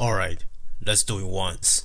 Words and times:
Alright, 0.00 0.44
let's 0.86 1.02
do 1.02 1.18
it 1.18 1.26
once. 1.26 1.84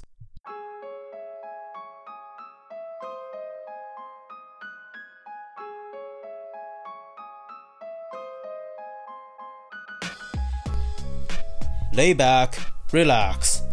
Lay 11.91 12.13
back, 12.13 12.55
relax. 12.91 13.63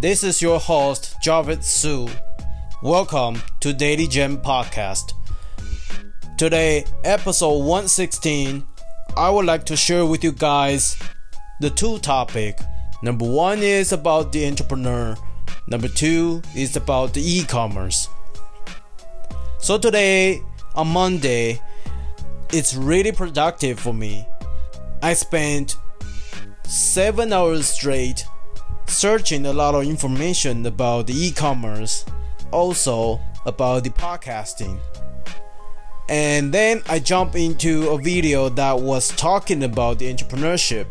This 0.00 0.24
is 0.24 0.42
your 0.42 0.60
host, 0.60 1.16
Javed 1.24 1.64
Su. 1.64 2.06
Welcome 2.82 3.40
to 3.60 3.72
DailyJam 3.72 4.42
Podcast. 4.42 5.14
Today, 6.36 6.84
episode 7.04 7.60
116, 7.60 8.62
I 9.16 9.30
would 9.30 9.46
like 9.46 9.64
to 9.64 9.74
share 9.74 10.04
with 10.04 10.22
you 10.22 10.32
guys 10.32 10.98
the 11.60 11.70
two 11.70 11.98
topic. 12.00 12.58
Number 13.02 13.24
one 13.24 13.60
is 13.60 13.92
about 13.92 14.32
the 14.32 14.46
entrepreneur. 14.46 15.16
Number 15.66 15.88
two 15.88 16.42
is 16.54 16.76
about 16.76 17.14
the 17.14 17.22
e-commerce. 17.22 18.08
So 19.58 19.78
today, 19.78 20.42
on 20.74 20.88
Monday, 20.88 21.60
it's 22.52 22.74
really 22.74 23.12
productive 23.12 23.80
for 23.80 23.94
me. 23.94 24.26
I 25.02 25.14
spent 25.14 25.76
seven 26.64 27.32
hours 27.32 27.66
straight 27.66 28.24
searching 28.86 29.46
a 29.46 29.52
lot 29.52 29.74
of 29.74 29.84
information 29.84 30.66
about 30.66 31.06
the 31.06 31.14
e-commerce, 31.14 32.04
also 32.50 33.20
about 33.46 33.84
the 33.84 33.90
podcasting. 33.90 34.78
And 36.08 36.52
then 36.52 36.82
I 36.88 36.98
jump 36.98 37.36
into 37.36 37.88
a 37.90 37.98
video 37.98 38.48
that 38.50 38.80
was 38.80 39.08
talking 39.08 39.62
about 39.62 40.00
the 40.00 40.12
entrepreneurship. 40.12 40.90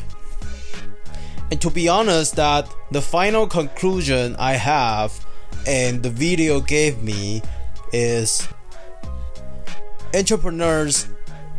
And 1.52 1.60
to 1.62 1.70
be 1.70 1.90
honest, 1.90 2.36
that 2.36 2.74
the 2.92 3.02
final 3.02 3.48
conclusion 3.48 4.36
I 4.38 4.54
have 4.54 5.26
and 5.66 6.04
the 6.04 6.10
video 6.10 6.62
gave 6.62 7.02
me 7.02 7.42
is 7.92 8.48
entrepreneurs 10.14 11.08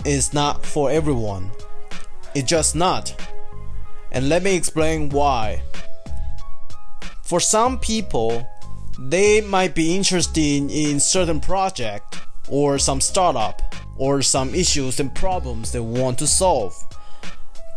is 0.05 0.33
not 0.33 0.65
for 0.65 0.91
everyone. 0.91 1.51
It's 2.35 2.49
just 2.49 2.77
not. 2.77 3.15
And 4.13 4.29
let 4.29 4.43
me 4.43 4.57
explain 4.57 5.09
why. 5.09 5.63
For 7.23 7.41
some 7.41 7.79
people, 7.79 8.47
they 8.99 9.41
might 9.41 9.75
be 9.75 9.95
interested 9.95 10.71
in 10.71 11.01
certain 11.01 11.41
project 11.41 12.19
or 12.49 12.79
some 12.79 13.01
startup 13.01 13.63
or 13.97 14.23
some 14.23 14.55
issues 14.55 14.99
and 14.99 15.15
problems 15.15 15.73
they 15.73 15.81
want 15.81 16.19
to 16.19 16.27
solve. 16.27 16.75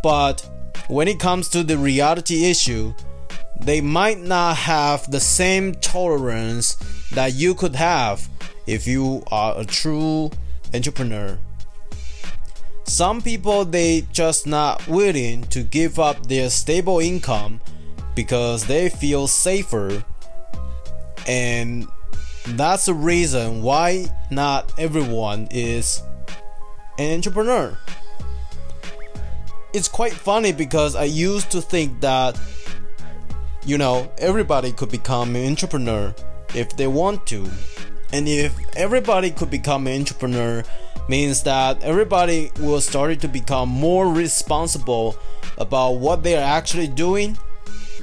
But 0.02 0.48
when 0.88 1.08
it 1.08 1.18
comes 1.18 1.48
to 1.50 1.62
the 1.62 1.78
reality 1.78 2.44
issue, 2.44 2.94
they 3.60 3.80
might 3.80 4.20
not 4.20 4.56
have 4.56 5.10
the 5.10 5.20
same 5.20 5.74
tolerance 5.76 6.76
that 7.12 7.34
you 7.34 7.54
could 7.54 7.76
have 7.76 8.28
if 8.66 8.86
you 8.86 9.22
are 9.30 9.58
a 9.58 9.64
true 9.64 10.30
entrepreneur. 10.72 11.38
Some 12.84 13.22
people 13.22 13.64
they 13.64 14.02
just 14.12 14.46
not 14.46 14.86
willing 14.86 15.44
to 15.44 15.62
give 15.62 15.98
up 15.98 16.26
their 16.26 16.50
stable 16.50 17.00
income 17.00 17.60
because 18.14 18.66
they 18.66 18.88
feel 18.88 19.26
safer 19.26 20.04
and 21.26 21.86
that's 22.48 22.86
the 22.86 22.94
reason 22.94 23.62
why 23.62 24.06
not 24.30 24.72
everyone 24.78 25.48
is 25.50 26.02
an 26.98 27.14
entrepreneur. 27.14 27.76
It's 29.74 29.88
quite 29.88 30.12
funny 30.12 30.52
because 30.52 30.94
I 30.94 31.02
used 31.02 31.50
to 31.50 31.60
think 31.60 32.00
that 32.00 32.38
you 33.66 33.76
know 33.76 34.08
everybody 34.18 34.70
could 34.70 34.88
become 34.88 35.34
an 35.34 35.44
entrepreneur 35.44 36.14
if 36.54 36.76
they 36.76 36.86
want 36.86 37.26
to. 37.26 37.50
And 38.12 38.28
if 38.28 38.54
everybody 38.76 39.32
could 39.32 39.50
become 39.50 39.88
an 39.88 39.98
entrepreneur 39.98 40.62
means 41.08 41.42
that 41.42 41.82
everybody 41.82 42.52
will 42.60 42.80
start 42.80 43.20
to 43.22 43.28
become 43.28 43.68
more 43.68 44.08
responsible 44.12 45.16
about 45.58 45.98
what 45.98 46.22
they 46.22 46.36
are 46.36 46.56
actually 46.56 46.86
doing 46.86 47.36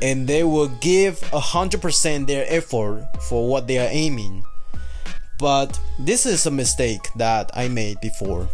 and 0.01 0.27
they 0.27 0.43
will 0.43 0.67
give 0.81 1.21
100% 1.31 2.27
their 2.27 2.45
effort 2.49 3.07
for 3.29 3.47
what 3.47 3.67
they 3.67 3.77
are 3.77 3.89
aiming. 3.89 4.43
But 5.39 5.79
this 5.97 6.25
is 6.25 6.45
a 6.45 6.51
mistake 6.51 7.07
that 7.15 7.49
I 7.53 7.69
made 7.69 8.01
before. 8.01 8.49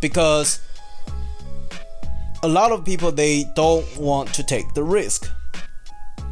Because 0.00 0.60
a 2.42 2.48
lot 2.48 2.72
of 2.72 2.84
people 2.84 3.10
they 3.10 3.44
don't 3.54 3.84
want 3.96 4.32
to 4.34 4.42
take 4.42 4.74
the 4.74 4.82
risk. 4.82 5.30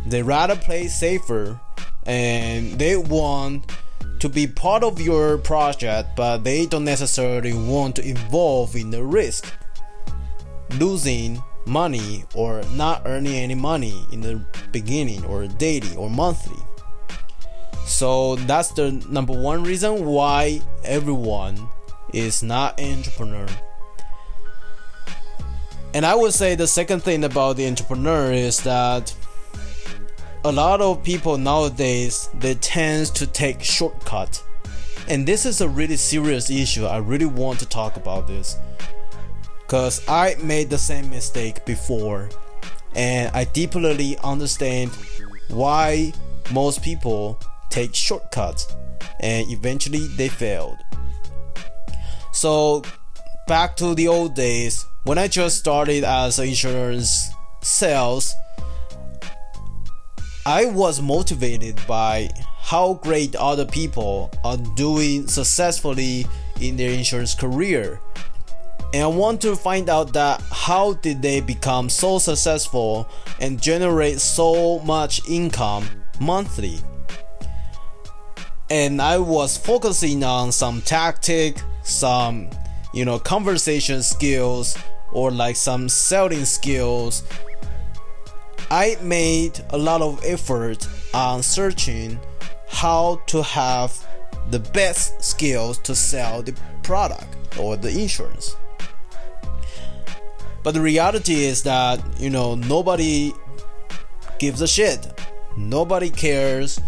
They 0.06 0.22
rather 0.22 0.56
play 0.56 0.88
safer 0.88 1.60
and 2.06 2.78
they 2.78 2.96
want 2.96 3.72
to 4.20 4.28
be 4.28 4.46
part 4.46 4.82
of 4.82 5.00
your 5.00 5.38
project 5.38 6.10
but 6.16 6.38
they 6.38 6.66
don't 6.66 6.84
necessarily 6.84 7.52
want 7.52 7.96
to 7.96 8.08
involve 8.08 8.74
in 8.74 8.90
the 8.90 9.02
risk 9.02 9.52
losing 10.78 11.42
money 11.66 12.24
or 12.34 12.62
not 12.72 13.02
earning 13.04 13.34
any 13.34 13.54
money 13.54 14.06
in 14.12 14.20
the 14.20 14.40
beginning 14.72 15.24
or 15.26 15.46
daily 15.46 15.94
or 15.96 16.08
monthly. 16.08 16.62
So 17.84 18.36
that's 18.36 18.70
the 18.70 18.92
number 19.08 19.32
one 19.32 19.62
reason 19.62 20.04
why 20.04 20.60
everyone 20.84 21.68
is 22.12 22.42
not 22.42 22.78
an 22.80 22.98
entrepreneur. 22.98 23.46
And 25.94 26.04
I 26.04 26.14
would 26.14 26.34
say 26.34 26.54
the 26.54 26.66
second 26.66 27.02
thing 27.02 27.24
about 27.24 27.56
the 27.56 27.66
entrepreneur 27.66 28.32
is 28.32 28.60
that 28.62 29.14
a 30.44 30.52
lot 30.52 30.80
of 30.80 31.02
people 31.02 31.36
nowadays 31.38 32.28
they 32.34 32.54
tend 32.54 33.06
to 33.16 33.26
take 33.26 33.62
shortcut. 33.62 34.42
And 35.08 35.26
this 35.26 35.44
is 35.44 35.60
a 35.60 35.68
really 35.68 35.96
serious 35.96 36.50
issue. 36.50 36.86
I 36.86 36.98
really 36.98 37.26
want 37.26 37.58
to 37.60 37.68
talk 37.68 37.96
about 37.96 38.26
this 38.26 38.56
because 39.62 40.06
I 40.08 40.36
made 40.42 40.70
the 40.70 40.78
same 40.78 41.10
mistake 41.10 41.64
before 41.64 42.28
and 42.94 43.34
I 43.34 43.44
deeply 43.44 44.16
understand 44.22 44.90
why 45.48 46.12
most 46.52 46.82
people 46.82 47.40
take 47.68 47.94
shortcuts 47.94 48.66
and 49.20 49.50
eventually 49.50 50.06
they 50.16 50.28
failed. 50.28 50.78
So 52.32 52.82
back 53.48 53.76
to 53.76 53.94
the 53.94 54.08
old 54.08 54.34
days 54.34 54.85
when 55.06 55.18
I 55.18 55.28
just 55.28 55.56
started 55.56 56.02
as 56.02 56.38
insurance 56.40 57.30
sales 57.62 58.34
I 60.44 60.66
was 60.66 61.00
motivated 61.00 61.80
by 61.86 62.28
how 62.58 62.94
great 62.94 63.36
other 63.36 63.64
people 63.64 64.30
are 64.44 64.56
doing 64.74 65.28
successfully 65.28 66.26
in 66.60 66.76
their 66.76 66.90
insurance 66.90 67.34
career 67.34 68.00
and 68.92 69.04
I 69.04 69.06
want 69.06 69.40
to 69.42 69.54
find 69.54 69.88
out 69.88 70.12
that 70.14 70.42
how 70.50 70.94
did 70.94 71.22
they 71.22 71.40
become 71.40 71.88
so 71.88 72.18
successful 72.18 73.08
and 73.40 73.62
generate 73.62 74.20
so 74.20 74.80
much 74.80 75.20
income 75.28 75.88
monthly. 76.20 76.78
And 78.70 79.00
I 79.00 79.18
was 79.18 79.56
focusing 79.56 80.24
on 80.24 80.50
some 80.50 80.82
tactic, 80.82 81.58
some 81.82 82.50
you 82.94 83.04
know 83.04 83.18
conversation 83.18 84.02
skills 84.02 84.76
or 85.16 85.30
like 85.30 85.56
some 85.56 85.88
selling 85.88 86.44
skills. 86.44 87.22
I 88.70 88.98
made 89.00 89.58
a 89.70 89.78
lot 89.78 90.02
of 90.02 90.22
effort 90.22 90.86
on 91.14 91.42
searching 91.42 92.20
how 92.68 93.22
to 93.28 93.42
have 93.42 93.96
the 94.50 94.58
best 94.58 95.24
skills 95.24 95.78
to 95.78 95.94
sell 95.94 96.42
the 96.42 96.54
product 96.82 97.58
or 97.58 97.78
the 97.78 97.88
insurance. 97.88 98.56
But 100.62 100.74
the 100.74 100.82
reality 100.82 101.44
is 101.44 101.62
that, 101.62 101.98
you 102.20 102.28
know, 102.28 102.54
nobody 102.54 103.32
gives 104.38 104.60
a 104.60 104.68
shit. 104.68 105.18
Nobody 105.56 106.10
cares 106.10 106.78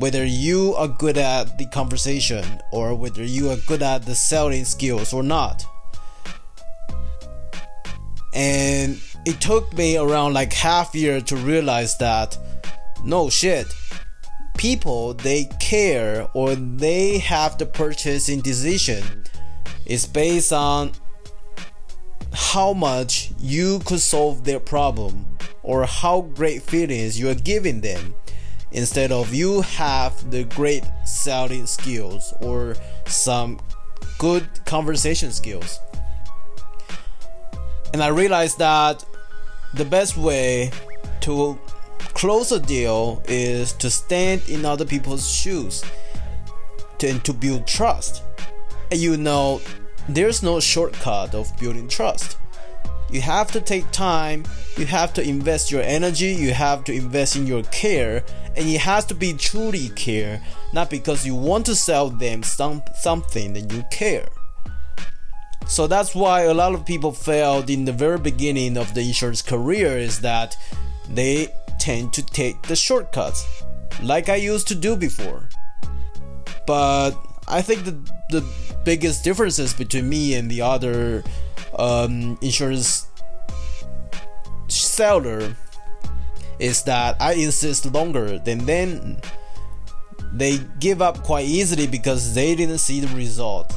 whether 0.00 0.24
you 0.24 0.74
are 0.74 0.88
good 0.88 1.16
at 1.16 1.58
the 1.58 1.66
conversation 1.66 2.44
or 2.72 2.96
whether 2.96 3.22
you 3.22 3.50
are 3.50 3.58
good 3.68 3.82
at 3.82 4.04
the 4.04 4.16
selling 4.16 4.64
skills 4.64 5.12
or 5.12 5.22
not. 5.22 5.64
And 8.32 9.00
it 9.26 9.40
took 9.40 9.76
me 9.76 9.96
around 9.96 10.34
like 10.34 10.52
half 10.52 10.94
year 10.94 11.20
to 11.22 11.36
realize 11.36 11.96
that 11.98 12.36
no 13.04 13.30
shit. 13.30 13.66
People 14.56 15.14
they 15.14 15.44
care 15.58 16.28
or 16.34 16.54
they 16.54 17.18
have 17.18 17.58
the 17.58 17.66
purchasing 17.66 18.40
decision 18.40 19.04
is 19.86 20.06
based 20.06 20.52
on 20.52 20.92
how 22.32 22.72
much 22.72 23.32
you 23.38 23.80
could 23.80 24.00
solve 24.00 24.44
their 24.44 24.60
problem 24.60 25.26
or 25.62 25.84
how 25.84 26.20
great 26.20 26.62
feelings 26.62 27.18
you 27.18 27.28
are 27.28 27.34
giving 27.34 27.80
them 27.80 28.14
instead 28.72 29.10
of 29.10 29.34
you 29.34 29.62
have 29.62 30.30
the 30.30 30.44
great 30.44 30.84
selling 31.04 31.66
skills 31.66 32.32
or 32.40 32.76
some 33.06 33.58
good 34.18 34.46
conversation 34.64 35.32
skills 35.32 35.80
and 37.92 38.02
i 38.02 38.08
realized 38.08 38.58
that 38.58 39.04
the 39.74 39.84
best 39.84 40.16
way 40.16 40.70
to 41.20 41.58
close 42.14 42.52
a 42.52 42.60
deal 42.60 43.22
is 43.28 43.72
to 43.74 43.88
stand 43.90 44.42
in 44.48 44.64
other 44.64 44.84
people's 44.84 45.30
shoes 45.30 45.84
and 47.02 47.24
to 47.24 47.32
build 47.32 47.66
trust. 47.66 48.22
And 48.90 49.00
you 49.00 49.16
know, 49.16 49.60
there's 50.08 50.42
no 50.42 50.60
shortcut 50.60 51.34
of 51.34 51.56
building 51.58 51.88
trust. 51.88 52.36
You 53.10 53.20
have 53.22 53.50
to 53.52 53.60
take 53.60 53.90
time, 53.90 54.44
you 54.76 54.86
have 54.86 55.12
to 55.14 55.22
invest 55.22 55.70
your 55.70 55.82
energy, 55.82 56.28
you 56.28 56.52
have 56.52 56.84
to 56.84 56.92
invest 56.92 57.36
in 57.36 57.46
your 57.46 57.62
care, 57.64 58.24
and 58.56 58.68
it 58.68 58.80
has 58.80 59.04
to 59.06 59.14
be 59.14 59.32
truly 59.32 59.88
care, 59.90 60.40
not 60.72 60.90
because 60.90 61.26
you 61.26 61.34
want 61.34 61.66
to 61.66 61.74
sell 61.74 62.08
them 62.10 62.42
some, 62.42 62.82
something 62.94 63.52
that 63.54 63.72
you 63.72 63.82
care. 63.90 64.28
So 65.70 65.86
that's 65.86 66.16
why 66.16 66.42
a 66.42 66.52
lot 66.52 66.74
of 66.74 66.84
people 66.84 67.12
failed 67.12 67.70
in 67.70 67.84
the 67.84 67.92
very 67.92 68.18
beginning 68.18 68.76
of 68.76 68.92
the 68.92 69.02
insurance 69.02 69.40
career 69.40 69.96
is 69.96 70.20
that 70.20 70.56
they 71.08 71.54
tend 71.78 72.12
to 72.14 72.26
take 72.26 72.60
the 72.62 72.74
shortcuts, 72.74 73.46
like 74.02 74.28
I 74.28 74.34
used 74.34 74.66
to 74.68 74.74
do 74.74 74.96
before. 74.96 75.48
But 76.66 77.12
I 77.46 77.62
think 77.62 77.84
the 77.84 77.92
the 78.30 78.44
biggest 78.84 79.22
differences 79.22 79.72
between 79.72 80.08
me 80.08 80.34
and 80.34 80.50
the 80.50 80.60
other 80.60 81.22
um, 81.78 82.36
insurance 82.42 83.06
seller 84.66 85.54
is 86.58 86.82
that 86.82 87.14
I 87.20 87.34
insist 87.34 87.86
longer 87.86 88.40
than 88.40 88.66
then 88.66 89.20
they 90.32 90.58
give 90.80 91.00
up 91.00 91.22
quite 91.22 91.46
easily 91.46 91.86
because 91.86 92.34
they 92.34 92.56
didn't 92.56 92.78
see 92.78 92.98
the 92.98 93.14
result. 93.14 93.72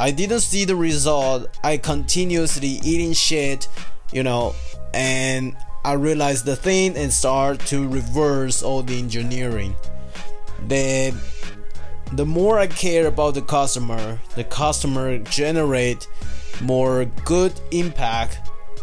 I 0.00 0.10
didn't 0.10 0.40
see 0.40 0.64
the 0.64 0.76
result. 0.76 1.58
I 1.62 1.76
continuously 1.76 2.80
eating 2.82 3.12
shit, 3.12 3.68
you 4.14 4.22
know, 4.22 4.54
and 4.94 5.54
I 5.84 5.92
realized 5.92 6.46
the 6.46 6.56
thing 6.56 6.96
and 6.96 7.12
start 7.12 7.60
to 7.66 7.86
reverse 7.86 8.62
all 8.62 8.82
the 8.82 8.98
engineering. 8.98 9.76
Then 10.62 11.18
the 12.12 12.24
more 12.24 12.58
I 12.58 12.66
care 12.66 13.08
about 13.08 13.34
the 13.34 13.42
customer, 13.42 14.18
the 14.36 14.44
customer 14.44 15.18
generate 15.18 16.08
more 16.62 17.04
good 17.26 17.52
impact 17.70 18.38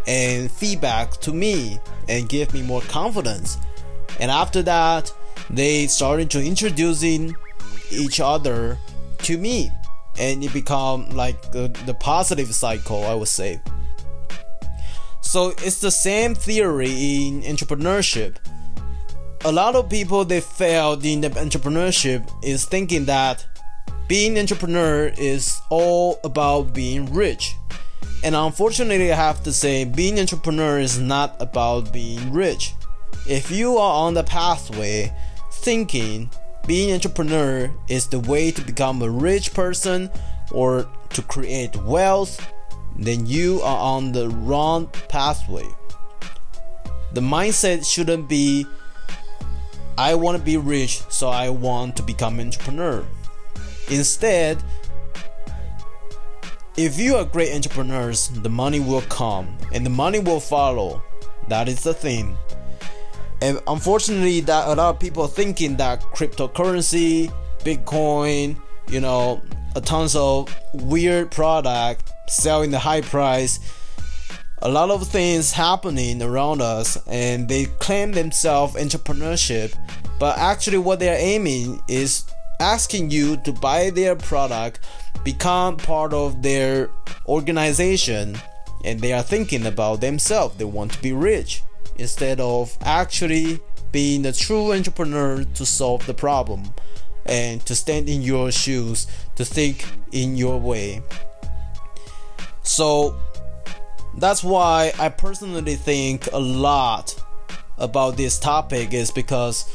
and 0.06 0.52
feedback 0.52 1.14
to 1.22 1.34
me 1.34 1.80
and 2.08 2.30
give 2.30 2.54
me 2.54 2.62
more 2.62 2.82
confidence. 2.82 3.58
And 4.20 4.30
after 4.30 4.62
that, 4.62 5.12
they 5.50 5.88
started 5.88 6.30
to 6.30 6.46
introducing 6.46 7.36
each 7.90 8.20
other 8.20 8.78
to 9.24 9.40
me 9.40 9.72
and 10.20 10.44
it 10.44 10.54
become 10.54 11.10
like 11.10 11.52
the, 11.52 11.68
the 11.86 11.94
positive 11.94 12.54
cycle 12.54 13.04
I 13.04 13.14
would 13.14 13.28
say. 13.28 13.62
So 15.22 15.50
it's 15.50 15.82
the 15.82 15.92
same 15.92 16.36
theory 16.36 16.90
in 16.90 17.42
entrepreneurship 17.42 18.38
a 19.46 19.52
lot 19.52 19.76
of 19.76 19.90
people 19.90 20.26
they 20.26 20.42
failed 20.42 21.06
in 21.06 21.22
the 21.22 21.30
entrepreneurship 21.30 22.30
is 22.44 22.66
thinking 22.66 23.06
that 23.06 23.46
being 24.08 24.38
entrepreneur 24.38 25.08
is 25.18 25.62
all 25.70 26.20
about 26.24 26.74
being 26.74 27.12
rich. 27.14 27.56
And 28.24 28.36
unfortunately, 28.36 29.12
I 29.12 29.16
have 29.16 29.44
to 29.44 29.54
say, 29.54 29.86
being 29.86 30.20
entrepreneur 30.20 30.80
is 30.80 31.00
not 31.00 31.36
about 31.40 31.94
being 31.94 32.32
rich. 32.34 32.74
If 33.28 33.52
you 33.52 33.78
are 33.78 34.06
on 34.06 34.16
the 34.16 34.24
pathway 34.24 35.14
thinking 35.52 36.30
being 36.68 36.90
an 36.90 36.96
entrepreneur 36.96 37.72
is 37.88 38.08
the 38.08 38.20
way 38.20 38.52
to 38.52 38.62
become 38.62 39.02
a 39.02 39.10
rich 39.10 39.54
person 39.54 40.12
or 40.52 40.88
to 41.10 41.22
create 41.22 41.76
wealth, 41.78 42.46
then 42.96 43.26
you 43.26 43.62
are 43.62 43.78
on 43.78 44.12
the 44.12 44.30
wrong 44.30 44.88
pathway. 45.08 45.68
The 47.14 47.22
mindset 47.22 47.90
shouldn't 47.90 48.28
be 48.28 48.66
I 49.98 50.14
want 50.14 50.38
to 50.38 50.44
be 50.44 50.58
rich, 50.58 51.02
so 51.10 51.30
I 51.30 51.50
want 51.50 51.96
to 51.96 52.04
become 52.04 52.40
an 52.40 52.48
entrepreneur. 52.48 53.04
Instead, 53.90 54.62
if 56.76 57.00
you 57.00 57.16
are 57.16 57.26
great 57.26 57.56
entrepreneurs, 57.56 58.28
the 58.28 58.50
money 58.50 58.80
will 58.80 59.02
come 59.02 59.58
and 59.74 59.84
the 59.84 59.90
money 59.90 60.20
will 60.20 60.40
follow. 60.40 61.02
That 61.48 61.68
is 61.68 61.82
the 61.82 61.96
thing. 61.96 62.38
And 63.42 63.62
unfortunately, 63.68 64.42
that 64.42 64.68
a 64.68 64.74
lot 64.76 64.96
of 64.96 65.00
people 65.00 65.28
thinking 65.28 65.78
that 65.78 66.02
cryptocurrency, 66.02 67.32
Bitcoin, 67.60 68.60
you 68.90 69.00
know, 69.00 69.42
a 69.76 69.82
tons 69.82 70.16
of 70.16 70.54
weird 70.74 71.32
product 71.32 72.12
selling 72.28 72.72
the 72.72 72.80
high 72.80 73.02
price 73.02 73.60
a 74.62 74.70
lot 74.70 74.90
of 74.90 75.08
things 75.08 75.52
happening 75.52 76.22
around 76.22 76.62
us 76.62 76.98
and 77.08 77.48
they 77.48 77.66
claim 77.66 78.12
themselves 78.12 78.76
entrepreneurship. 78.76 79.74
But 80.20 80.38
actually 80.38 80.80
what 80.80 81.00
they're 81.00 81.20
aiming 81.20 81.82
is 81.88 82.26
asking 82.60 83.12
you 83.12 83.38
to 83.38 83.52
buy 83.52 83.92
their 83.92 84.16
product 84.16 84.80
become 85.24 85.78
part 85.78 86.14
of 86.14 86.42
their 86.42 86.90
organization 87.28 88.38
and 88.84 89.00
they 89.00 89.14
are 89.14 89.22
thinking 89.22 89.66
about 89.68 90.02
themselves. 90.02 90.58
They 90.58 90.66
want 90.66 90.94
to 90.94 91.02
be 91.02 91.14
rich 91.14 91.62
instead 91.98 92.40
of 92.40 92.78
actually 92.82 93.60
being 93.92 94.26
a 94.26 94.32
true 94.32 94.74
entrepreneur 94.74 95.44
to 95.44 95.66
solve 95.66 96.06
the 96.06 96.14
problem 96.14 96.74
and 97.26 97.66
to 97.66 97.76
stand 97.76 98.08
in 98.10 98.22
your 98.22 98.52
shoes 98.52 99.08
to 99.36 99.44
think 99.44 99.86
in 100.12 100.36
your 100.36 100.60
way. 100.60 101.02
So 102.64 103.18
that's 104.18 104.44
why 104.44 104.94
I 105.00 105.10
personally 105.10 105.76
think 105.76 106.28
a 106.32 106.40
lot 106.40 107.16
about 107.78 108.18
this 108.18 108.40
topic 108.40 108.94
is 108.94 109.12
because 109.12 109.74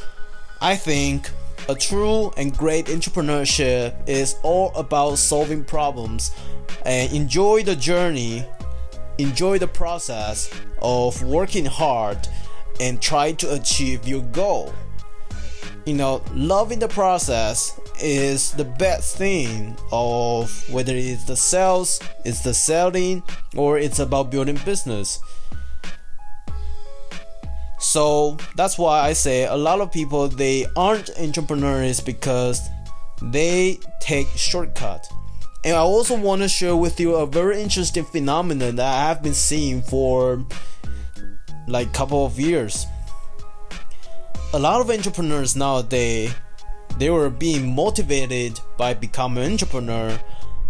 I 0.61 0.75
think 0.75 1.29
a 1.69 1.75
true 1.75 2.31
and 2.35 2.55
great 2.55 2.87
entrepreneurship 2.87 3.95
is 4.07 4.35
all 4.43 4.73
about 4.75 5.17
solving 5.17 5.63
problems 5.63 6.31
and 6.85 7.11
enjoy 7.13 7.63
the 7.63 7.75
journey, 7.75 8.45
enjoy 9.17 9.59
the 9.59 9.67
process 9.67 10.49
of 10.81 11.21
working 11.23 11.65
hard 11.65 12.27
and 12.79 13.01
try 13.01 13.31
to 13.33 13.53
achieve 13.53 14.07
your 14.07 14.21
goal. 14.21 14.73
You 15.85 15.95
know, 15.95 16.23
loving 16.33 16.79
the 16.79 16.87
process 16.87 17.79
is 18.01 18.51
the 18.51 18.65
best 18.65 19.17
thing 19.17 19.77
of 19.91 20.69
whether 20.69 20.93
it's 20.95 21.25
the 21.25 21.35
sales, 21.35 21.99
it's 22.23 22.41
the 22.41 22.53
selling, 22.53 23.21
or 23.55 23.77
it's 23.77 23.99
about 23.99 24.31
building 24.31 24.59
business. 24.65 25.19
So 27.79 28.37
that's 28.55 28.77
why 28.77 29.01
I 29.01 29.13
say 29.13 29.45
a 29.45 29.55
lot 29.55 29.81
of 29.81 29.91
people 29.91 30.29
they 30.29 30.65
aren't 30.77 31.09
entrepreneurs 31.19 31.99
because 31.99 32.61
they 33.21 33.77
take 33.99 34.27
shortcut. 34.35 35.05
And 35.65 35.75
I 35.75 35.79
also 35.79 36.17
want 36.17 36.41
to 36.41 36.49
share 36.49 36.75
with 36.75 36.99
you 36.99 37.15
a 37.15 37.25
very 37.25 37.61
interesting 37.61 38.03
phenomenon 38.03 38.75
that 38.75 38.85
I 38.85 39.07
have 39.07 39.23
been 39.23 39.33
seeing 39.33 39.81
for 39.81 40.45
like 41.67 41.93
couple 41.93 42.25
of 42.25 42.39
years. 42.39 42.85
A 44.53 44.59
lot 44.59 44.81
of 44.81 44.89
entrepreneurs 44.89 45.55
nowadays 45.55 46.33
they 46.97 47.09
were 47.09 47.29
being 47.29 47.73
motivated 47.73 48.59
by 48.77 48.93
becoming 48.93 49.43
an 49.43 49.51
entrepreneur 49.51 50.19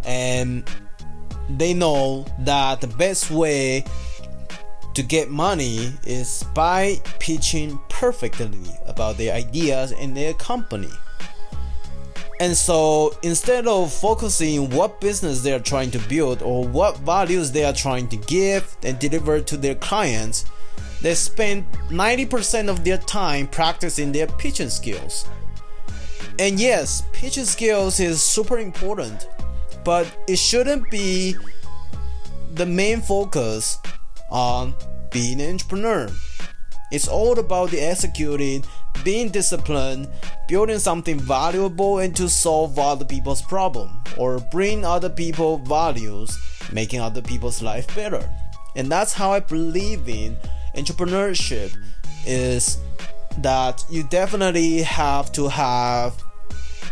and 0.05 0.63
they 1.49 1.73
know 1.73 2.25
that 2.39 2.81
the 2.81 2.87
best 2.87 3.29
way 3.29 3.83
to 4.93 5.03
get 5.03 5.29
money 5.29 5.91
is 6.05 6.43
by 6.53 6.95
pitching 7.19 7.79
perfectly 7.89 8.69
about 8.85 9.17
their 9.17 9.33
ideas 9.33 9.91
and 9.91 10.15
their 10.15 10.33
company. 10.33 10.89
And 12.43 12.57
so 12.57 13.17
instead 13.23 13.67
of 13.67 13.93
focusing 13.93 14.69
what 14.71 14.99
business 14.99 15.43
they 15.43 15.53
are 15.53 15.61
trying 15.61 15.91
to 15.91 15.99
build 16.09 16.41
or 16.41 16.67
what 16.67 16.97
values 16.97 17.53
they 17.53 17.63
are 17.63 17.71
trying 17.71 18.09
to 18.09 18.17
give 18.17 18.75
and 18.83 18.99
deliver 18.99 19.39
to 19.39 19.55
their 19.55 19.75
clients, 19.75 20.43
they 21.01 21.15
spend 21.15 21.65
90% 21.87 22.67
of 22.67 22.83
their 22.83 22.97
time 22.97 23.47
practicing 23.47 24.11
their 24.11 24.27
pitching 24.27 24.67
skills. 24.67 25.25
And 26.37 26.59
yes, 26.59 27.03
pitching 27.13 27.45
skills 27.45 28.01
is 28.01 28.21
super 28.21 28.59
important, 28.59 29.25
but 29.85 30.05
it 30.27 30.37
shouldn't 30.37 30.91
be 30.91 31.37
the 32.55 32.65
main 32.65 32.99
focus 32.99 33.77
on 34.29 34.73
being 35.11 35.39
an 35.39 35.51
entrepreneur. 35.51 36.09
It's 36.93 37.07
all 37.07 37.39
about 37.39 37.71
the 37.71 37.79
executing, 37.81 38.63
being 39.03 39.29
disciplined, 39.29 40.09
building 40.47 40.77
something 40.77 41.19
valuable 41.19 41.97
and 41.97 42.15
to 42.15 42.29
solve 42.29 42.77
other 42.77 43.03
people's 43.03 43.41
problem 43.41 44.03
or 44.15 44.39
bring 44.51 44.85
other 44.85 45.09
people 45.09 45.57
values, 45.57 46.37
making 46.71 46.99
other 46.99 47.23
people's 47.23 47.63
life 47.63 47.87
better. 47.95 48.29
And 48.75 48.91
that's 48.91 49.11
how 49.11 49.31
I 49.31 49.39
believe 49.39 50.07
in 50.07 50.37
entrepreneurship 50.75 51.75
is 52.27 52.77
that 53.39 53.83
you 53.89 54.03
definitely 54.03 54.83
have 54.83 55.31
to 55.31 55.47
have 55.47 56.13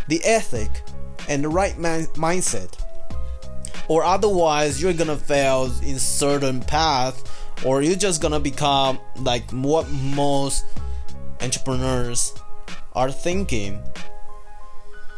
the 0.08 0.20
ethic 0.24 0.82
and 1.28 1.44
the 1.44 1.48
right 1.48 1.78
man- 1.78 2.06
mindset 2.16 2.76
or 3.86 4.02
otherwise 4.02 4.82
you're 4.82 4.92
gonna 4.92 5.16
fail 5.16 5.70
in 5.82 5.98
certain 5.98 6.60
path 6.60 7.31
or 7.64 7.82
you're 7.82 7.96
just 7.96 8.20
gonna 8.20 8.40
become 8.40 8.98
like 9.16 9.50
what 9.50 9.88
most 9.90 10.64
entrepreneurs 11.40 12.34
are 12.94 13.10
thinking. 13.10 13.82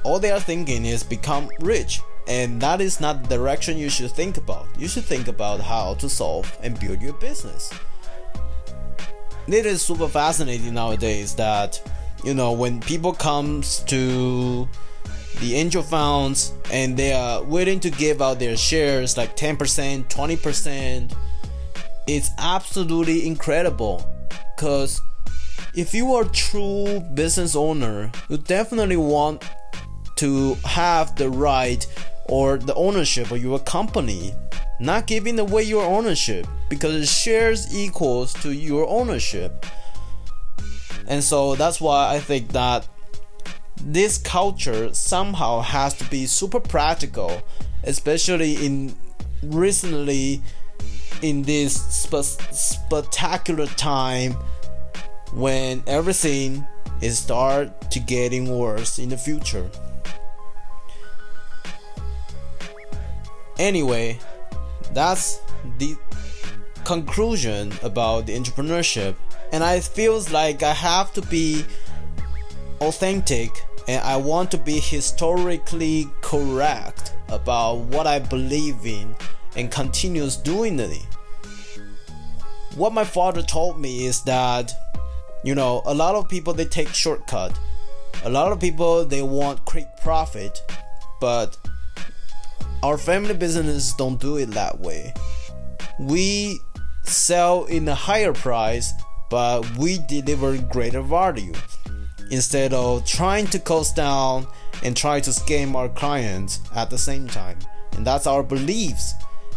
All 0.04 0.18
they 0.18 0.30
are 0.30 0.40
thinking 0.40 0.84
is 0.84 1.02
become 1.02 1.48
rich, 1.60 2.00
and 2.28 2.60
that 2.60 2.80
is 2.80 3.00
not 3.00 3.22
the 3.22 3.36
direction 3.36 3.78
you 3.78 3.88
should 3.88 4.10
think 4.10 4.36
about. 4.36 4.66
You 4.78 4.88
should 4.88 5.04
think 5.04 5.28
about 5.28 5.60
how 5.60 5.94
to 5.94 6.08
solve 6.08 6.56
and 6.62 6.78
build 6.78 7.00
your 7.00 7.14
business. 7.14 7.72
It 9.46 9.66
is 9.66 9.82
super 9.82 10.08
fascinating 10.08 10.74
nowadays 10.74 11.34
that 11.36 11.80
you 12.24 12.34
know 12.34 12.52
when 12.52 12.80
people 12.80 13.12
comes 13.12 13.80
to 13.84 14.68
the 15.40 15.54
angel 15.54 15.82
funds 15.82 16.52
and 16.72 16.96
they 16.96 17.12
are 17.12 17.42
willing 17.42 17.80
to 17.80 17.90
give 17.90 18.22
out 18.22 18.38
their 18.38 18.56
shares 18.56 19.16
like 19.16 19.36
10%, 19.36 20.06
20%. 20.08 21.12
It's 22.06 22.30
absolutely 22.38 23.26
incredible 23.26 24.06
because 24.56 25.00
if 25.74 25.94
you 25.94 26.12
are 26.14 26.24
a 26.24 26.28
true 26.28 27.00
business 27.14 27.56
owner, 27.56 28.12
you 28.28 28.36
definitely 28.36 28.96
want 28.96 29.42
to 30.16 30.54
have 30.64 31.16
the 31.16 31.30
right 31.30 31.86
or 32.26 32.58
the 32.58 32.74
ownership 32.74 33.30
of 33.30 33.42
your 33.42 33.58
company, 33.58 34.34
not 34.80 35.06
giving 35.06 35.38
away 35.38 35.62
your 35.62 35.84
ownership 35.84 36.46
because 36.68 37.10
shares 37.10 37.74
equals 37.74 38.32
to 38.34 38.52
your 38.52 38.86
ownership. 38.88 39.66
And 41.06 41.22
so 41.22 41.54
that's 41.54 41.80
why 41.80 42.14
I 42.14 42.20
think 42.20 42.52
that 42.52 42.86
this 43.80 44.18
culture 44.18 44.92
somehow 44.94 45.60
has 45.60 45.94
to 45.94 46.04
be 46.08 46.26
super 46.26 46.60
practical, 46.60 47.42
especially 47.82 48.64
in 48.64 48.94
recently 49.42 50.42
in 51.24 51.40
this 51.40 51.74
spe- 51.74 52.38
spectacular 52.52 53.66
time 53.66 54.32
when 55.32 55.82
everything 55.86 56.66
is 57.00 57.18
start 57.18 57.90
to 57.90 57.98
getting 57.98 58.58
worse 58.58 58.98
in 58.98 59.08
the 59.08 59.16
future. 59.16 59.70
Anyway, 63.58 64.18
that's 64.92 65.40
the 65.78 65.96
conclusion 66.84 67.72
about 67.82 68.26
the 68.26 68.38
entrepreneurship 68.38 69.14
and 69.50 69.64
I 69.64 69.80
feels 69.80 70.30
like 70.30 70.62
I 70.62 70.74
have 70.74 71.14
to 71.14 71.22
be 71.22 71.64
authentic 72.82 73.48
and 73.88 74.04
I 74.04 74.18
want 74.18 74.50
to 74.50 74.58
be 74.58 74.78
historically 74.78 76.06
correct 76.20 77.14
about 77.28 77.78
what 77.78 78.06
I 78.06 78.18
believe 78.18 78.84
in 78.84 79.16
and 79.56 79.70
continues 79.70 80.36
doing 80.36 80.78
it. 80.78 81.06
What 82.76 82.92
my 82.92 83.04
father 83.04 83.42
told 83.42 83.80
me 83.80 84.06
is 84.06 84.22
that 84.22 84.72
you 85.44 85.54
know 85.54 85.82
a 85.86 85.94
lot 85.94 86.14
of 86.14 86.28
people 86.28 86.52
they 86.52 86.64
take 86.64 86.88
shortcut. 86.88 87.58
A 88.24 88.30
lot 88.30 88.52
of 88.52 88.60
people 88.60 89.04
they 89.04 89.22
want 89.22 89.64
quick 89.64 89.86
profit, 90.02 90.60
but 91.20 91.56
our 92.82 92.98
family 92.98 93.34
business 93.34 93.94
don't 93.94 94.20
do 94.20 94.36
it 94.36 94.46
that 94.50 94.80
way. 94.80 95.14
We 95.98 96.58
sell 97.04 97.64
in 97.66 97.88
a 97.88 97.94
higher 97.94 98.32
price, 98.32 98.92
but 99.30 99.64
we 99.76 99.98
deliver 100.08 100.58
greater 100.58 101.00
value 101.00 101.52
instead 102.30 102.72
of 102.72 103.06
trying 103.06 103.46
to 103.48 103.58
cost 103.58 103.94
down 103.94 104.46
and 104.82 104.96
try 104.96 105.20
to 105.20 105.30
scam 105.30 105.74
our 105.74 105.88
clients 105.88 106.60
at 106.74 106.90
the 106.90 106.98
same 106.98 107.28
time. 107.28 107.58
And 107.92 108.06
that's 108.06 108.26
our 108.26 108.42
beliefs. 108.42 109.14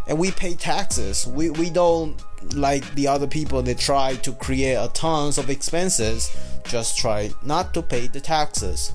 And 0.08 0.18
we 0.20 0.32
pay 0.32 0.54
taxes. 0.54 1.26
We, 1.28 1.50
we 1.50 1.70
don't 1.70 2.22
like 2.54 2.94
the 2.96 3.08
other 3.08 3.28
people 3.28 3.62
they 3.62 3.74
try 3.74 4.16
to 4.16 4.32
create 4.34 4.76
a 4.76 4.90
tons 4.94 5.38
of 5.38 5.50
expenses, 5.50 6.36
just 6.64 6.98
try 6.98 7.32
not 7.44 7.74
to 7.74 7.82
pay 7.82 8.08
the 8.08 8.22
taxes. 8.22 8.94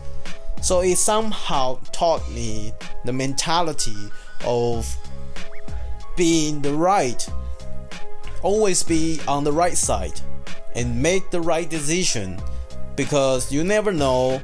So 0.61 0.81
it 0.81 0.97
somehow 0.97 1.81
taught 1.91 2.29
me 2.31 2.73
the 3.05 3.13
mentality 3.13 3.97
of 4.45 4.97
being 6.17 6.63
the 6.63 6.75
right. 6.75 7.29
Always 8.43 8.83
be 8.83 9.21
on 9.27 9.45
the 9.45 9.53
right 9.53 9.77
side 9.77 10.21
and 10.75 11.03
make 11.03 11.31
the 11.31 11.41
right 11.41 11.69
decision 11.69 12.41
because 12.97 13.53
you 13.53 13.65
never 13.65 13.93
know 13.93 14.41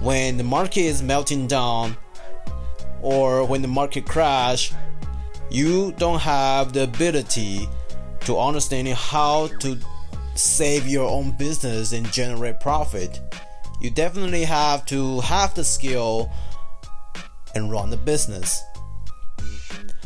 when 0.00 0.36
the 0.36 0.44
market 0.44 0.80
is 0.80 1.02
melting 1.02 1.46
down 1.46 1.96
or 3.02 3.44
when 3.44 3.62
the 3.62 3.68
market 3.68 4.06
crash 4.06 4.72
you 5.50 5.92
don't 5.98 6.20
have 6.20 6.72
the 6.72 6.84
ability 6.84 7.68
to 8.30 8.38
understand 8.38 8.88
how 8.88 9.48
to 9.58 9.78
save 10.34 10.86
your 10.86 11.08
own 11.08 11.36
business 11.36 11.92
and 11.92 12.10
generate 12.12 12.60
profit 12.60 13.20
you 13.80 13.90
definitely 13.90 14.44
have 14.44 14.84
to 14.86 15.20
have 15.20 15.54
the 15.54 15.64
skill 15.64 16.30
and 17.54 17.70
run 17.70 17.90
the 17.90 17.96
business. 17.96 18.62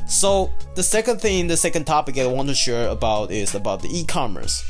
So 0.06 0.52
the 0.76 0.82
second 0.82 1.20
thing 1.20 1.48
the 1.48 1.56
second 1.56 1.84
topic 1.84 2.18
i 2.18 2.26
want 2.26 2.48
to 2.48 2.54
share 2.54 2.88
about 2.88 3.30
is 3.30 3.54
about 3.54 3.82
the 3.82 3.88
e-commerce. 3.90 4.64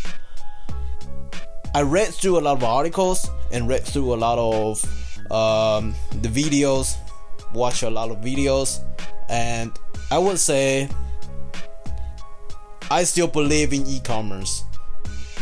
I 1.74 1.82
read 1.82 2.08
through 2.08 2.38
a 2.38 2.40
lot 2.40 2.56
of 2.56 2.64
articles 2.64 3.28
and 3.52 3.68
read 3.68 3.84
through 3.84 4.14
a 4.14 4.16
lot 4.16 4.38
of 4.38 4.82
um, 5.30 5.94
the 6.22 6.28
videos, 6.28 6.96
watch 7.52 7.82
a 7.82 7.90
lot 7.90 8.10
of 8.10 8.18
videos, 8.18 8.82
and 9.28 9.72
I 10.10 10.18
would 10.18 10.38
say 10.38 10.88
I 12.94 13.02
still 13.02 13.26
believe 13.26 13.72
in 13.72 13.84
e-commerce. 13.88 14.62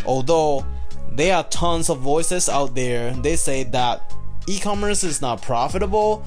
Although 0.07 0.65
there 1.11 1.37
are 1.37 1.45
tons 1.45 1.91
of 1.91 1.99
voices 1.99 2.49
out 2.49 2.75
there, 2.75 3.13
they 3.13 3.37
say 3.37 3.65
that 3.65 4.15
e-commerce 4.47 5.05
is 5.05 5.21
not 5.21 5.43
profitable. 5.43 6.25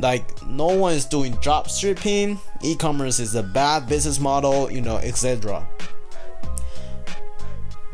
Like 0.00 0.44
no 0.44 0.66
one 0.66 0.92
is 0.92 1.06
doing 1.06 1.32
drop 1.40 1.70
shipping. 1.70 2.38
E-commerce 2.60 3.20
is 3.20 3.36
a 3.36 3.42
bad 3.42 3.88
business 3.88 4.20
model, 4.20 4.70
you 4.70 4.82
know, 4.82 4.98
etc. 4.98 5.66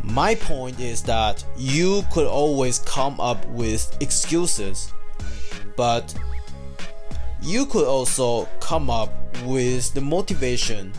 My 0.03 0.35
point 0.35 0.81
is 0.81 1.05
that 1.05 1.45
you 1.57 2.03
could 2.13 2.27
always 2.27 2.81
come 2.81 3.21
up 3.21 3.47
with 3.47 3.97
excuses, 4.01 4.93
but 5.77 6.13
you 7.41 7.65
could 7.67 7.87
also 7.87 8.47
come 8.59 8.91
up 8.91 9.13
with 9.45 9.95
the 9.95 10.01
motivation 10.01 10.93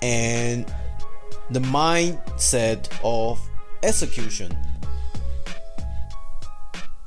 and 0.00 0.72
the 1.52 1.60
mindset 1.60 2.88
of 3.04 3.40
execution. 3.82 4.56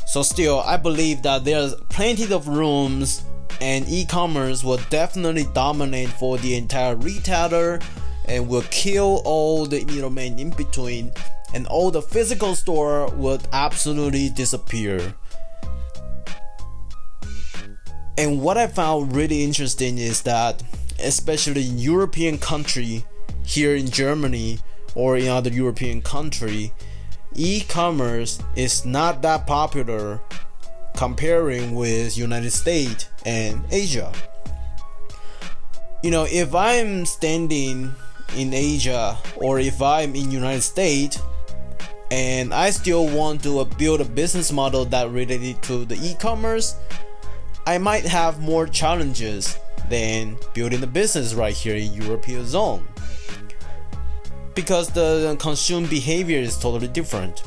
So, 0.05 0.21
still, 0.21 0.59
I 0.59 0.77
believe 0.77 1.23
that 1.23 1.43
there's 1.43 1.75
plenty 1.89 2.31
of 2.33 2.47
rooms, 2.47 3.23
and 3.59 3.87
e 3.89 4.05
commerce 4.05 4.63
will 4.63 4.79
definitely 4.89 5.45
dominate 5.53 6.09
for 6.09 6.37
the 6.37 6.55
entire 6.55 6.95
retailer 6.95 7.79
and 8.25 8.47
will 8.47 8.63
kill 8.71 9.21
all 9.25 9.65
the 9.65 9.83
middlemen 9.85 10.39
in 10.39 10.49
between 10.51 11.11
and 11.53 11.67
all 11.67 11.89
the 11.89 12.01
physical 12.01 12.53
store 12.53 13.07
would 13.11 13.41
absolutely 13.53 14.29
disappear. 14.29 15.13
And 18.17 18.41
what 18.41 18.57
I 18.57 18.67
found 18.67 19.15
really 19.15 19.43
interesting 19.43 19.97
is 19.97 20.21
that, 20.23 20.63
especially 20.99 21.67
in 21.69 21.77
European 21.77 22.37
country, 22.37 23.05
here 23.45 23.75
in 23.75 23.89
Germany 23.89 24.59
or 24.95 25.17
in 25.17 25.27
other 25.27 25.49
European 25.49 26.01
country, 26.01 26.73
e-commerce 27.35 28.39
is 28.55 28.85
not 28.85 29.21
that 29.21 29.45
popular 29.45 30.19
comparing 30.95 31.75
with 31.75 32.17
United 32.17 32.51
States 32.51 33.09
and 33.25 33.63
Asia. 33.71 34.11
You 36.03 36.11
know, 36.11 36.25
if 36.29 36.53
I'm 36.53 37.05
standing 37.05 37.93
in 38.37 38.53
Asia 38.53 39.17
or 39.37 39.59
if 39.59 39.81
I'm 39.81 40.15
in 40.15 40.31
United 40.31 40.61
States, 40.61 41.19
and 42.11 42.53
I 42.53 42.69
still 42.69 43.07
want 43.07 43.43
to 43.43 43.65
build 43.65 44.01
a 44.01 44.05
business 44.05 44.51
model 44.51 44.85
that 44.85 45.09
related 45.09 45.61
to 45.63 45.85
the 45.85 45.95
e-commerce, 45.95 46.75
I 47.65 47.79
might 47.79 48.05
have 48.05 48.39
more 48.39 48.67
challenges 48.67 49.57
than 49.89 50.37
building 50.53 50.83
a 50.83 50.87
business 50.87 51.33
right 51.33 51.53
here 51.53 51.75
in 51.75 51.93
European 51.93 52.45
zone. 52.45 52.87
Because 54.55 54.89
the 54.89 55.35
consumer 55.39 55.87
behavior 55.87 56.39
is 56.39 56.57
totally 56.57 56.87
different. 56.87 57.43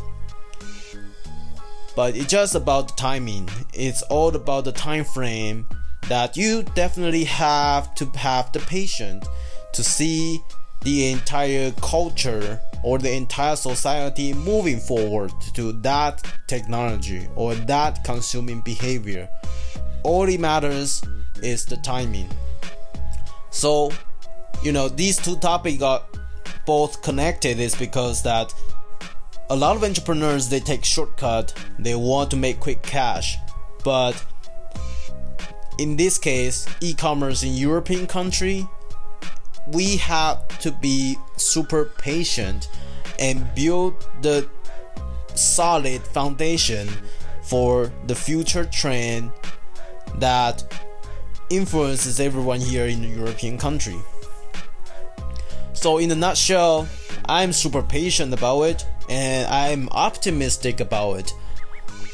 But 1.97 2.15
it's 2.15 2.27
just 2.27 2.55
about 2.55 2.89
the 2.89 2.95
timing. 2.95 3.49
It's 3.75 4.03
all 4.03 4.37
about 4.37 4.65
the 4.65 4.73
time 4.73 5.05
frame 5.05 5.67
that 6.09 6.37
you 6.37 6.63
definitely 6.75 7.25
have 7.25 7.95
to 7.97 8.07
have 8.11 8.53
the 8.53 8.61
patience 8.61 9.27
to 9.73 9.83
see 9.83 10.41
the 10.83 11.09
entire 11.09 11.73
culture 11.73 12.61
or 12.85 12.99
the 12.99 13.13
entire 13.13 13.57
society 13.57 14.33
moving 14.33 14.79
forward 14.79 15.33
to 15.55 15.73
that 15.73 16.25
technology 16.47 17.27
or 17.35 17.55
that 17.55 18.05
consuming 18.05 18.61
behavior. 18.61 19.29
All 20.05 20.29
it 20.29 20.41
matters 20.41 21.03
is 21.43 21.65
the 21.65 21.77
timing. 21.79 22.29
So, 23.51 23.91
you 24.63 24.73
know, 24.73 24.89
these 24.89 25.17
two 25.17 25.37
topics 25.37 25.83
are 25.83 26.03
both 26.69 27.01
connected 27.01 27.59
is 27.59 27.75
because 27.75 28.23
that 28.23 28.53
a 29.49 29.57
lot 29.57 29.75
of 29.75 29.83
entrepreneurs 29.83 30.51
they 30.51 30.61
take 30.61 30.85
shortcut 30.85 31.55
they 31.79 31.95
want 31.95 32.31
to 32.31 32.37
make 32.37 32.61
quick 32.61 32.83
cash 32.83 33.39
but 33.83 34.23
in 35.79 35.97
this 35.97 36.19
case 36.19 36.67
e-commerce 36.83 37.43
in 37.43 37.55
european 37.55 38.07
country 38.07 38.69
we 39.69 39.97
have 39.97 40.47
to 40.59 40.71
be 40.71 41.17
super 41.39 41.87
patient 41.97 42.69
and 43.19 43.49
build 43.55 44.07
the 44.21 44.47
solid 45.35 46.03
foundation 46.03 46.87
for 47.43 47.91
the 48.09 48.15
future 48.15 48.67
trend 48.67 49.31
that 50.17 50.63
influences 51.49 52.21
everyone 52.21 52.61
here 52.61 52.87
in 52.87 53.01
the 53.01 53.09
European 53.09 53.57
country. 53.57 53.97
So 55.81 55.99
in 55.99 56.11
a 56.11 56.17
nutshell, 56.17 56.89
I'm 57.27 57.53
super 57.53 57.83
patient 57.83 58.35
about 58.35 58.63
it 58.63 58.87
and 59.09 59.47
I'm 59.47 59.89
optimistic 59.91 60.81
about 60.81 61.21
it. 61.21 61.33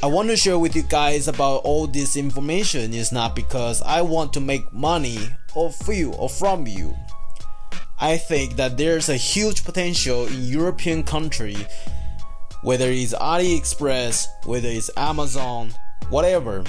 I 0.03 0.07
want 0.07 0.29
to 0.29 0.37
share 0.37 0.59
with 0.59 0.77
you 0.77 0.83
guys 0.83 1.29
about 1.29 1.63
all 1.65 1.87
this 1.87 2.15
information 2.15 2.93
is 2.93 3.11
not 3.11 3.35
because 3.35 3.81
I 3.81 4.03
want 4.03 4.35
to 4.35 4.41
make 4.41 4.71
money 4.71 5.19
off 5.55 5.89
you 5.89 6.13
or 6.13 6.29
from 6.29 6.67
you. 6.67 6.95
I 7.99 8.19
think 8.19 8.57
that 8.57 8.77
there's 8.77 9.09
a 9.09 9.17
huge 9.17 9.65
potential 9.65 10.27
in 10.27 10.45
European 10.45 11.03
country 11.03 11.57
whether 12.63 12.91
it's 12.91 13.15
AliExpress, 13.15 14.27
whether 14.45 14.69
it's 14.69 14.91
Amazon, 14.97 15.73
whatever. 16.11 16.65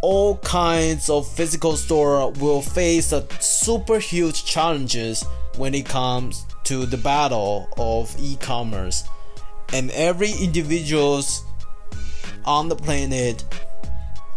All 0.00 0.38
kinds 0.38 1.10
of 1.10 1.26
physical 1.26 1.76
store 1.76 2.30
will 2.32 2.62
face 2.62 3.10
a 3.12 3.26
super 3.40 3.98
huge 3.98 4.44
challenges 4.44 5.24
when 5.56 5.74
it 5.74 5.86
comes 5.86 6.46
to 6.64 6.86
the 6.86 6.96
battle 6.96 7.68
of 7.76 8.14
e-commerce. 8.20 9.04
And 9.72 9.90
every 9.90 10.30
individuals 10.40 11.44
on 12.44 12.68
the 12.68 12.76
planet 12.76 13.44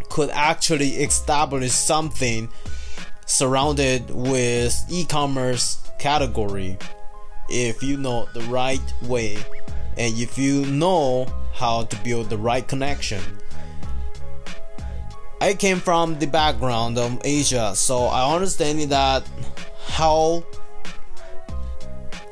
could 0.09 0.31
actually 0.31 0.89
establish 0.95 1.71
something 1.71 2.49
surrounded 3.25 4.09
with 4.09 4.83
e-commerce 4.89 5.79
category 5.99 6.77
if 7.49 7.83
you 7.83 7.97
know 7.97 8.27
the 8.33 8.41
right 8.43 8.81
way 9.03 9.37
and 9.97 10.17
if 10.17 10.37
you 10.37 10.65
know 10.65 11.27
how 11.53 11.83
to 11.83 11.95
build 12.03 12.29
the 12.29 12.37
right 12.37 12.67
connection. 12.67 13.21
I 15.41 15.55
came 15.55 15.79
from 15.79 16.19
the 16.19 16.27
background 16.27 17.00
of 17.00 17.19
Asia, 17.25 17.75
so 17.75 18.03
I 18.03 18.31
understand 18.31 18.79
that 18.91 19.24
how 19.88 20.43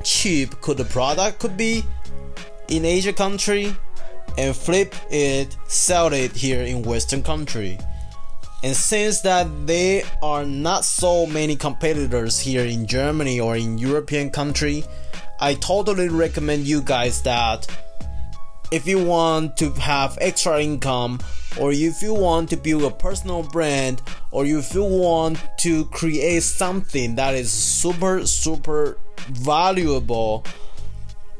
cheap 0.04 0.60
could 0.60 0.76
the 0.76 0.84
product 0.84 1.40
could 1.40 1.56
be 1.56 1.84
in 2.68 2.84
Asia 2.84 3.12
country 3.12 3.74
and 4.38 4.54
flip 4.54 4.94
it, 5.10 5.56
sell 5.66 6.12
it 6.12 6.36
here 6.36 6.62
in 6.62 6.82
Western 6.82 7.24
country. 7.24 7.80
And 8.62 8.76
since 8.76 9.22
that 9.22 9.48
there 9.66 10.04
are 10.22 10.44
not 10.44 10.84
so 10.84 11.26
many 11.26 11.56
competitors 11.56 12.38
here 12.38 12.64
in 12.64 12.86
Germany 12.86 13.40
or 13.40 13.56
in 13.56 13.76
European 13.76 14.30
country, 14.30 14.84
I 15.40 15.54
totally 15.54 16.08
recommend 16.08 16.64
you 16.64 16.80
guys 16.80 17.22
that 17.22 17.66
if 18.70 18.86
you 18.86 19.04
want 19.04 19.56
to 19.56 19.70
have 19.72 20.16
extra 20.20 20.62
income 20.62 21.18
or 21.58 21.72
if 21.72 22.02
you 22.02 22.14
want 22.14 22.48
to 22.50 22.56
build 22.56 22.82
a 22.84 22.90
personal 22.90 23.42
brand 23.42 24.00
or 24.30 24.46
if 24.46 24.72
you 24.74 24.84
want 24.84 25.42
to 25.58 25.84
create 25.86 26.42
something 26.42 27.16
that 27.16 27.34
is 27.34 27.50
super 27.50 28.24
super 28.26 28.96
valuable 29.28 30.44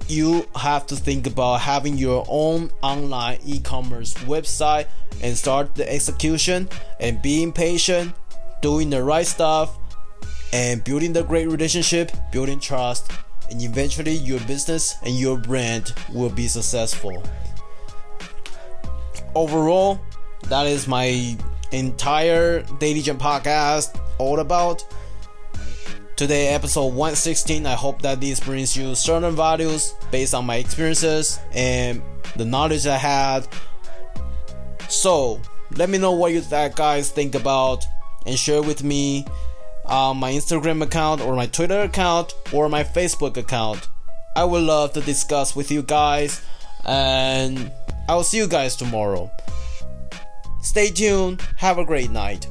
you 0.08 0.44
have 0.56 0.86
to 0.86 0.96
think 0.96 1.26
about 1.28 1.60
having 1.60 1.96
your 1.96 2.24
own 2.28 2.68
online 2.82 3.38
e-commerce 3.44 4.14
website 4.24 4.86
and 5.22 5.36
start 5.36 5.72
the 5.76 5.92
execution 5.92 6.68
and 6.98 7.22
being 7.22 7.52
patient 7.52 8.12
doing 8.60 8.90
the 8.90 9.02
right 9.02 9.26
stuff 9.26 9.78
and 10.52 10.82
building 10.82 11.12
the 11.12 11.22
great 11.22 11.48
relationship 11.48 12.10
building 12.32 12.58
trust 12.58 13.12
and 13.50 13.62
eventually 13.62 14.12
your 14.12 14.40
business 14.40 14.96
and 15.02 15.14
your 15.14 15.36
brand 15.36 15.92
will 16.12 16.30
be 16.30 16.46
successful. 16.48 17.22
Overall, 19.34 20.00
that 20.48 20.66
is 20.66 20.88
my 20.88 21.36
entire 21.72 22.62
DailyJam 22.62 23.18
podcast 23.18 24.00
all 24.18 24.40
about. 24.40 24.84
Today, 26.16 26.48
episode 26.48 26.88
116. 26.88 27.66
I 27.66 27.74
hope 27.74 28.02
that 28.02 28.20
this 28.20 28.40
brings 28.40 28.76
you 28.76 28.94
certain 28.94 29.34
values 29.34 29.94
based 30.10 30.34
on 30.34 30.44
my 30.44 30.56
experiences 30.56 31.38
and 31.52 32.02
the 32.36 32.44
knowledge 32.44 32.86
I 32.86 32.96
had. 32.96 33.48
So, 34.88 35.40
let 35.76 35.88
me 35.88 35.98
know 35.98 36.12
what 36.12 36.32
you 36.32 36.42
guys 36.42 37.10
think 37.10 37.34
about 37.34 37.86
and 38.26 38.38
share 38.38 38.62
with 38.62 38.82
me 38.82 39.24
on 39.86 40.18
my 40.18 40.32
Instagram 40.32 40.82
account 40.82 41.20
or 41.20 41.34
my 41.34 41.46
Twitter 41.46 41.80
account 41.80 42.34
or 42.52 42.68
my 42.68 42.84
Facebook 42.84 43.36
account. 43.36 43.88
I 44.36 44.44
would 44.44 44.62
love 44.62 44.92
to 44.92 45.00
discuss 45.00 45.56
with 45.56 45.70
you 45.70 45.82
guys 45.82 46.40
and 46.84 47.70
I 48.08 48.14
will 48.14 48.22
see 48.22 48.38
you 48.38 48.48
guys 48.48 48.76
tomorrow. 48.76 49.30
Stay 50.62 50.90
tuned. 50.90 51.42
Have 51.56 51.78
a 51.78 51.84
great 51.84 52.10
night. 52.10 52.46